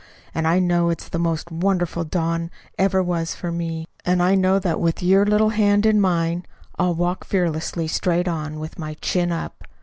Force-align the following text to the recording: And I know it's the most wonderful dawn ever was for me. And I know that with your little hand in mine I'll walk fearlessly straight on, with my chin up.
And 0.33 0.47
I 0.47 0.57
know 0.57 0.89
it's 0.89 1.07
the 1.07 1.19
most 1.19 1.51
wonderful 1.51 2.03
dawn 2.03 2.49
ever 2.75 3.03
was 3.03 3.35
for 3.35 3.51
me. 3.51 3.85
And 4.03 4.19
I 4.23 4.33
know 4.33 4.57
that 4.57 4.79
with 4.79 5.03
your 5.03 5.27
little 5.27 5.49
hand 5.49 5.85
in 5.85 6.01
mine 6.01 6.43
I'll 6.79 6.95
walk 6.95 7.23
fearlessly 7.23 7.87
straight 7.87 8.27
on, 8.27 8.57
with 8.59 8.79
my 8.79 8.95
chin 8.95 9.31
up. 9.31 9.65